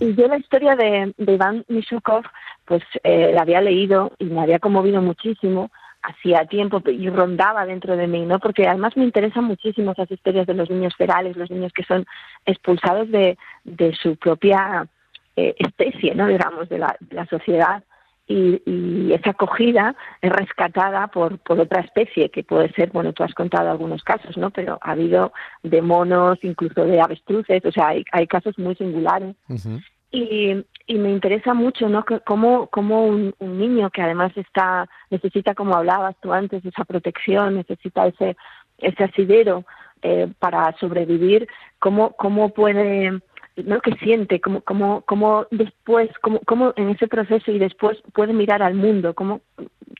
Y 0.00 0.14
yo 0.14 0.28
la 0.28 0.38
historia 0.38 0.76
de, 0.76 1.12
de 1.16 1.32
Iván 1.32 1.64
Mishukov, 1.68 2.24
pues 2.66 2.82
eh, 3.04 3.32
la 3.34 3.42
había 3.42 3.60
leído 3.60 4.12
y 4.18 4.24
me 4.26 4.42
había 4.42 4.58
conmovido 4.58 5.00
muchísimo 5.00 5.70
hacía 6.06 6.44
tiempo 6.46 6.80
y 6.86 7.08
rondaba 7.10 7.66
dentro 7.66 7.96
de 7.96 8.06
mí, 8.06 8.24
¿no? 8.24 8.38
Porque 8.38 8.68
además 8.68 8.96
me 8.96 9.04
interesan 9.04 9.44
muchísimo 9.44 9.92
esas 9.92 10.10
historias 10.10 10.46
de 10.46 10.54
los 10.54 10.70
niños 10.70 10.94
ferales, 10.96 11.36
los 11.36 11.50
niños 11.50 11.72
que 11.72 11.82
son 11.82 12.06
expulsados 12.44 13.10
de, 13.10 13.36
de 13.64 13.94
su 13.94 14.16
propia 14.16 14.86
eh, 15.34 15.54
especie, 15.58 16.14
¿no? 16.14 16.28
Digamos, 16.28 16.68
de 16.68 16.78
la, 16.78 16.96
de 17.00 17.16
la 17.16 17.26
sociedad. 17.26 17.82
Y, 18.28 18.60
y, 18.66 19.12
esa 19.12 19.30
acogida 19.30 19.94
es 20.20 20.32
rescatada 20.32 21.06
por, 21.08 21.38
por 21.38 21.60
otra 21.60 21.80
especie, 21.80 22.28
que 22.28 22.42
puede 22.42 22.72
ser, 22.72 22.90
bueno, 22.90 23.12
tú 23.12 23.22
has 23.22 23.34
contado 23.34 23.70
algunos 23.70 24.02
casos, 24.02 24.36
¿no? 24.36 24.50
Pero 24.50 24.78
ha 24.82 24.92
habido 24.92 25.32
de 25.62 25.82
monos, 25.82 26.38
incluso 26.42 26.84
de 26.84 27.00
avestruces, 27.00 27.64
o 27.64 27.72
sea, 27.72 27.88
hay, 27.88 28.04
hay 28.12 28.26
casos 28.26 28.58
muy 28.58 28.74
singulares. 28.76 29.36
Uh 29.48 29.54
-huh. 29.54 29.84
Y, 30.10 30.64
y, 30.86 30.98
me 30.98 31.10
interesa 31.10 31.54
mucho, 31.54 31.88
¿no? 31.88 32.04
Cómo, 32.24 32.68
cómo 32.68 33.06
un, 33.06 33.34
un, 33.38 33.58
niño 33.58 33.90
que 33.90 34.02
además 34.02 34.32
está, 34.36 34.88
necesita, 35.10 35.54
como 35.54 35.74
hablabas 35.74 36.16
tú 36.20 36.32
antes, 36.32 36.64
esa 36.64 36.84
protección, 36.84 37.56
necesita 37.56 38.06
ese, 38.06 38.36
ese 38.78 39.04
asidero 39.04 39.64
eh, 40.02 40.28
para 40.38 40.72
sobrevivir, 40.78 41.48
cómo, 41.78 42.12
cómo 42.12 42.50
puede 42.50 43.20
¿no? 43.56 43.80
que 43.80 43.92
siente, 43.96 44.40
cómo, 44.40 44.60
cómo, 44.60 45.02
cómo 45.06 45.46
después, 45.50 46.10
cómo, 46.20 46.40
cómo 46.46 46.72
en 46.76 46.90
ese 46.90 47.08
proceso 47.08 47.50
y 47.50 47.58
después 47.58 47.98
puede 48.12 48.32
mirar 48.32 48.62
al 48.62 48.74
mundo, 48.74 49.14
cómo, 49.14 49.40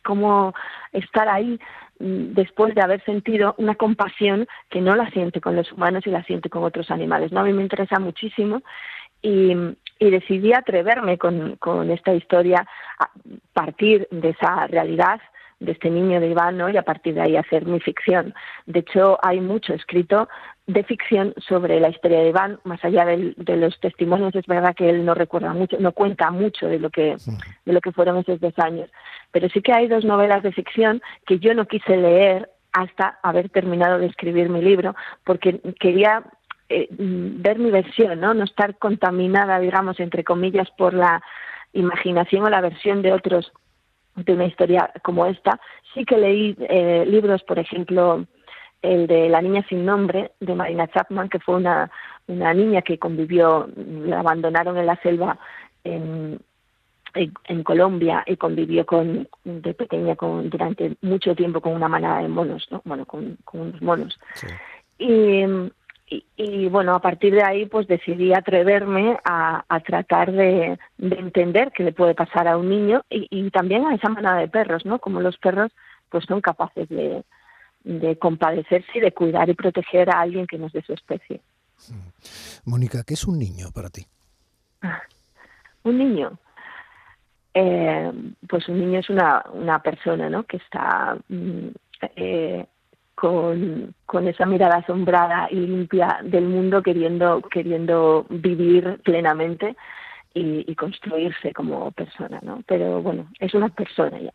cómo 0.04 0.54
estar 0.92 1.28
ahí 1.28 1.58
mm, 1.98 2.34
después 2.34 2.74
de 2.74 2.82
haber 2.82 3.02
sentido 3.04 3.54
una 3.58 3.74
compasión 3.74 4.46
que 4.68 4.80
no 4.80 4.94
la 4.94 5.10
siente 5.10 5.40
con 5.40 5.56
los 5.56 5.72
humanos 5.72 6.06
y 6.06 6.10
la 6.10 6.22
siente 6.24 6.50
con 6.50 6.62
otros 6.62 6.90
animales. 6.90 7.32
¿no? 7.32 7.40
A 7.40 7.44
mí 7.44 7.52
me 7.52 7.62
interesa 7.62 7.98
muchísimo 7.98 8.62
Y, 9.22 9.54
decidí 9.98 10.52
atreverme 10.52 11.16
con, 11.16 11.56
con 11.56 11.90
esta 11.90 12.12
historia 12.12 12.66
a 12.98 13.10
partir 13.54 14.06
de 14.10 14.30
esa 14.30 14.66
realidad 14.66 15.20
de 15.58 15.72
este 15.72 15.90
niño 15.90 16.20
de 16.20 16.28
Iván 16.28 16.60
y 16.72 16.76
a 16.76 16.82
partir 16.82 17.14
de 17.14 17.22
ahí 17.22 17.36
hacer 17.36 17.64
mi 17.64 17.80
ficción. 17.80 18.34
De 18.66 18.80
hecho, 18.80 19.18
hay 19.22 19.40
mucho 19.40 19.72
escrito 19.72 20.28
de 20.66 20.84
ficción 20.84 21.32
sobre 21.38 21.80
la 21.80 21.88
historia 21.88 22.20
de 22.20 22.28
Iván, 22.28 22.58
más 22.64 22.84
allá 22.84 23.04
de 23.06 23.56
los 23.56 23.78
testimonios, 23.80 24.34
es 24.34 24.46
verdad 24.46 24.74
que 24.74 24.90
él 24.90 25.04
no 25.04 25.14
recuerda 25.14 25.54
mucho, 25.54 25.76
no 25.78 25.92
cuenta 25.92 26.30
mucho 26.30 26.66
de 26.66 26.78
lo 26.78 26.90
que 26.90 27.16
de 27.64 27.72
lo 27.72 27.80
que 27.80 27.92
fueron 27.92 28.18
esos 28.18 28.40
dos 28.40 28.54
años, 28.58 28.90
pero 29.30 29.48
sí 29.48 29.62
que 29.62 29.72
hay 29.72 29.86
dos 29.86 30.04
novelas 30.04 30.42
de 30.42 30.52
ficción 30.52 31.00
que 31.26 31.38
yo 31.38 31.54
no 31.54 31.66
quise 31.66 31.96
leer 31.96 32.50
hasta 32.72 33.18
haber 33.22 33.48
terminado 33.48 33.98
de 33.98 34.06
escribir 34.06 34.50
mi 34.50 34.60
libro, 34.60 34.94
porque 35.24 35.60
quería 35.80 36.24
eh, 36.68 36.88
ver 36.90 37.58
mi 37.58 37.70
versión, 37.70 38.20
¿no? 38.20 38.34
no 38.34 38.44
estar 38.44 38.76
contaminada, 38.78 39.58
digamos, 39.60 40.00
entre 40.00 40.24
comillas, 40.24 40.68
por 40.76 40.94
la 40.94 41.22
imaginación 41.72 42.44
o 42.44 42.50
la 42.50 42.60
versión 42.60 43.02
de 43.02 43.12
otros 43.12 43.52
de 44.16 44.32
una 44.32 44.46
historia 44.46 44.90
como 45.02 45.26
esta. 45.26 45.60
Sí 45.94 46.04
que 46.04 46.16
leí 46.16 46.56
eh, 46.58 47.04
libros, 47.06 47.42
por 47.42 47.58
ejemplo, 47.58 48.26
el 48.82 49.06
de 49.06 49.28
La 49.28 49.42
niña 49.42 49.64
sin 49.68 49.84
nombre, 49.84 50.32
de 50.40 50.54
Marina 50.54 50.88
Chapman, 50.88 51.28
que 51.28 51.38
fue 51.38 51.56
una, 51.56 51.90
una 52.26 52.52
niña 52.54 52.82
que 52.82 52.98
convivió, 52.98 53.68
la 53.76 54.20
abandonaron 54.20 54.76
en 54.76 54.86
la 54.86 54.96
selva 54.96 55.38
en, 55.84 56.40
en, 57.14 57.62
Colombia 57.62 58.24
y 58.26 58.36
convivió 58.36 58.84
con, 58.84 59.28
de 59.44 59.74
pequeña 59.74 60.16
con, 60.16 60.50
durante 60.50 60.96
mucho 61.02 61.34
tiempo 61.34 61.60
con 61.60 61.74
una 61.74 61.88
manada 61.88 62.22
de 62.22 62.28
monos, 62.28 62.66
¿no? 62.70 62.82
bueno, 62.84 63.06
con, 63.06 63.36
con 63.44 63.60
unos 63.60 63.82
monos. 63.82 64.18
Y, 64.98 65.44
y, 66.08 66.68
bueno, 66.68 66.94
a 66.94 67.00
partir 67.00 67.34
de 67.34 67.42
ahí 67.42 67.66
pues 67.66 67.88
decidí 67.88 68.32
atreverme 68.32 69.18
a, 69.24 69.64
a 69.68 69.80
tratar 69.80 70.30
de, 70.30 70.78
de, 70.98 71.16
entender 71.16 71.72
qué 71.72 71.82
le 71.82 71.92
puede 71.92 72.14
pasar 72.14 72.46
a 72.46 72.56
un 72.56 72.68
niño 72.68 73.02
y, 73.10 73.26
y, 73.30 73.50
también 73.50 73.84
a 73.84 73.94
esa 73.94 74.08
manada 74.08 74.38
de 74.38 74.48
perros, 74.48 74.86
¿no? 74.86 75.00
Como 75.00 75.20
los 75.20 75.36
perros 75.38 75.72
pues 76.08 76.24
son 76.24 76.40
capaces 76.40 76.88
de, 76.88 77.24
de 77.82 78.18
compadecerse 78.18 78.90
y 78.94 79.00
de 79.00 79.12
cuidar 79.12 79.48
y 79.48 79.54
proteger 79.54 80.10
a 80.10 80.20
alguien 80.20 80.46
que 80.46 80.58
no 80.58 80.66
es 80.66 80.72
de 80.72 80.82
su 80.82 80.92
especie. 80.92 81.40
Mónica, 82.64 83.02
¿qué 83.04 83.14
es 83.14 83.26
un 83.26 83.38
niño 83.38 83.68
para 83.74 83.90
ti? 83.90 84.06
Un 85.84 85.98
niño. 85.98 86.38
Eh, 87.54 88.12
pues 88.48 88.68
un 88.68 88.78
niño 88.80 89.00
es 89.00 89.08
una, 89.08 89.44
una 89.52 89.80
persona 89.80 90.28
¿no? 90.28 90.42
que 90.44 90.58
está 90.58 91.16
mm, 91.28 91.68
eh, 92.16 92.66
con, 93.16 93.94
con, 94.04 94.28
esa 94.28 94.46
mirada 94.46 94.76
asombrada 94.76 95.48
y 95.50 95.56
limpia 95.56 96.20
del 96.22 96.46
mundo 96.46 96.82
queriendo, 96.82 97.42
queriendo 97.42 98.26
vivir 98.30 99.00
plenamente 99.02 99.74
y, 100.34 100.70
y 100.70 100.74
construirse 100.76 101.52
como 101.52 101.90
persona, 101.90 102.38
¿no? 102.42 102.62
Pero 102.66 103.02
bueno, 103.02 103.28
es 103.40 103.54
una 103.54 103.70
persona 103.70 104.20
ya. 104.20 104.32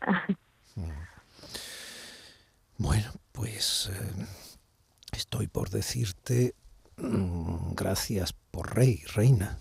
Bueno, 2.78 3.12
pues 3.30 3.92
eh, 3.92 4.26
estoy 5.12 5.46
por 5.46 5.70
decirte 5.70 6.54
mm, 6.96 7.74
gracias 7.74 8.32
por 8.32 8.74
rey, 8.74 9.02
reina. 9.14 9.56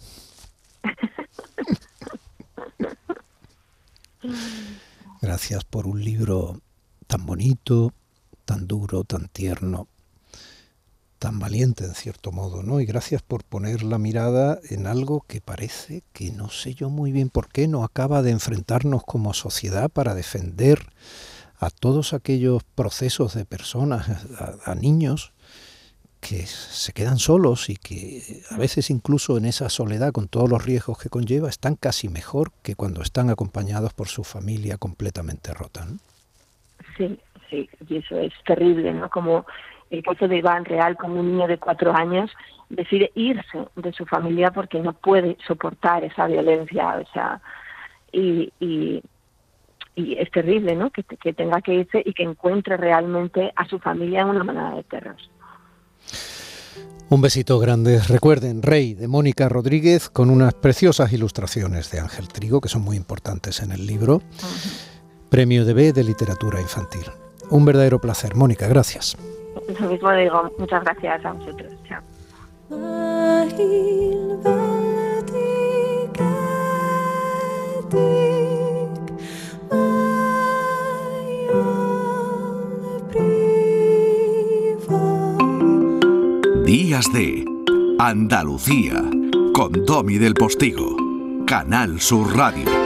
Gracias 5.22 5.64
por 5.66 5.86
un 5.86 6.04
libro 6.04 6.62
tan 7.06 7.26
bonito, 7.26 7.94
tan 8.52 8.68
duro, 8.68 9.06
tan 9.06 9.30
tierno, 9.30 9.88
tan 11.20 11.40
valiente 11.40 11.86
en 11.86 11.96
cierto 11.96 12.34
modo, 12.34 12.64
¿no? 12.64 12.82
Y 12.82 12.86
gracias 12.86 13.22
por 13.22 13.46
poner 13.46 13.82
la 13.82 13.98
mirada 13.98 14.60
en 14.70 14.88
algo 14.88 15.24
que 15.26 15.40
parece 15.40 16.04
que 16.12 16.34
no 16.34 16.50
sé 16.50 16.74
yo 16.74 16.90
muy 16.90 17.14
bien 17.14 17.30
por 17.30 17.48
qué 17.48 17.70
no 17.70 17.86
acaba 17.86 18.22
de 18.22 18.32
enfrentarnos 18.32 19.04
como 19.06 19.34
sociedad 19.34 19.90
para 19.90 20.16
defender 20.16 20.92
a 21.60 21.70
todos 21.70 22.12
aquellos 22.12 22.62
procesos 22.76 23.36
de 23.36 23.46
personas, 23.46 24.06
a, 24.66 24.76
niños 24.76 25.32
que 26.20 26.46
se 26.46 26.92
quedan 26.92 27.20
solos 27.20 27.70
y 27.70 27.78
que 27.78 28.44
a 28.50 28.58
veces 28.58 28.90
incluso 28.90 29.38
en 29.38 29.46
esa 29.46 29.70
soledad 29.70 30.12
con 30.12 30.28
todos 30.28 30.50
los 30.50 30.66
riesgos 30.66 30.98
que 30.98 31.10
conlleva 31.10 31.48
están 31.48 31.78
casi 31.78 32.10
mejor 32.10 32.52
que 32.64 32.76
cuando 32.76 33.02
están 33.02 33.30
acompañados 33.30 33.94
por 33.94 34.10
su 34.10 34.26
familia 34.26 34.78
completamente 34.78 35.54
rota. 35.54 35.88
Sí, 36.98 37.18
sí, 37.52 37.70
y 37.88 37.98
eso 37.98 38.18
es 38.18 38.34
terrible, 38.46 38.92
¿no? 38.94 39.10
Como 39.12 39.46
el 39.92 40.02
caso 40.02 40.28
de 40.28 40.38
Iván 40.38 40.66
Real, 40.66 40.98
como 40.98 41.20
un 41.20 41.34
niño 41.34 41.48
de 41.48 41.60
cuatro 41.60 41.94
años, 41.94 42.32
decide 42.70 43.12
irse 43.14 43.68
de 43.76 43.94
su 43.94 44.06
familia 44.08 44.50
porque 44.52 44.80
no 44.80 44.94
puede 44.94 45.38
soportar 45.46 46.04
esa 46.04 46.26
violencia, 46.26 46.98
o 46.98 47.14
sea, 47.14 47.42
y, 48.12 48.52
y, 48.60 49.04
y 49.96 50.18
es 50.18 50.32
terrible, 50.32 50.76
¿no? 50.76 50.90
Que, 50.90 51.04
que 51.04 51.34
tenga 51.34 51.62
que 51.62 51.74
irse 51.74 52.02
y 52.04 52.14
que 52.14 52.24
encuentre 52.24 52.78
realmente 52.78 53.52
a 53.56 53.68
su 53.68 53.78
familia 53.78 54.22
en 54.22 54.30
una 54.30 54.44
manada 54.44 54.76
de 54.78 54.84
perros. 54.84 55.30
Un 57.10 57.20
besito 57.20 57.60
grande. 57.60 58.00
Recuerden, 58.08 58.62
Rey 58.64 58.94
de 58.94 59.10
Mónica 59.10 59.50
Rodríguez 59.50 60.10
con 60.10 60.30
unas 60.30 60.54
preciosas 60.54 61.12
ilustraciones 61.12 61.92
de 61.92 62.00
Ángel 62.00 62.30
Trigo 62.30 62.62
que 62.62 62.70
son 62.70 62.84
muy 62.84 62.96
importantes 62.96 63.60
en 63.62 63.74
el 63.74 63.86
libro. 63.86 64.22
Premio 65.30 65.66
de 65.66 65.74
B 65.74 65.92
de 65.92 66.06
Literatura 66.06 66.62
Infantil. 66.62 67.04
Un 67.52 67.66
verdadero 67.66 68.00
placer. 68.00 68.36
Mónica, 68.36 68.68
gracias. 68.68 69.18
Lo 69.80 69.88
mismo 69.88 70.12
digo. 70.14 70.52
Muchas 70.58 70.84
gracias 70.84 71.26
a 71.26 71.34
vosotros. 71.34 71.72
Chao. 71.88 72.02
Días 86.66 87.12
de 87.12 87.46
Andalucía 88.00 89.04
con 89.54 89.86
Domi 89.86 90.18
del 90.18 90.34
Postigo, 90.34 90.96
Canal 91.46 92.00
Sur 92.00 92.36
Radio. 92.38 92.81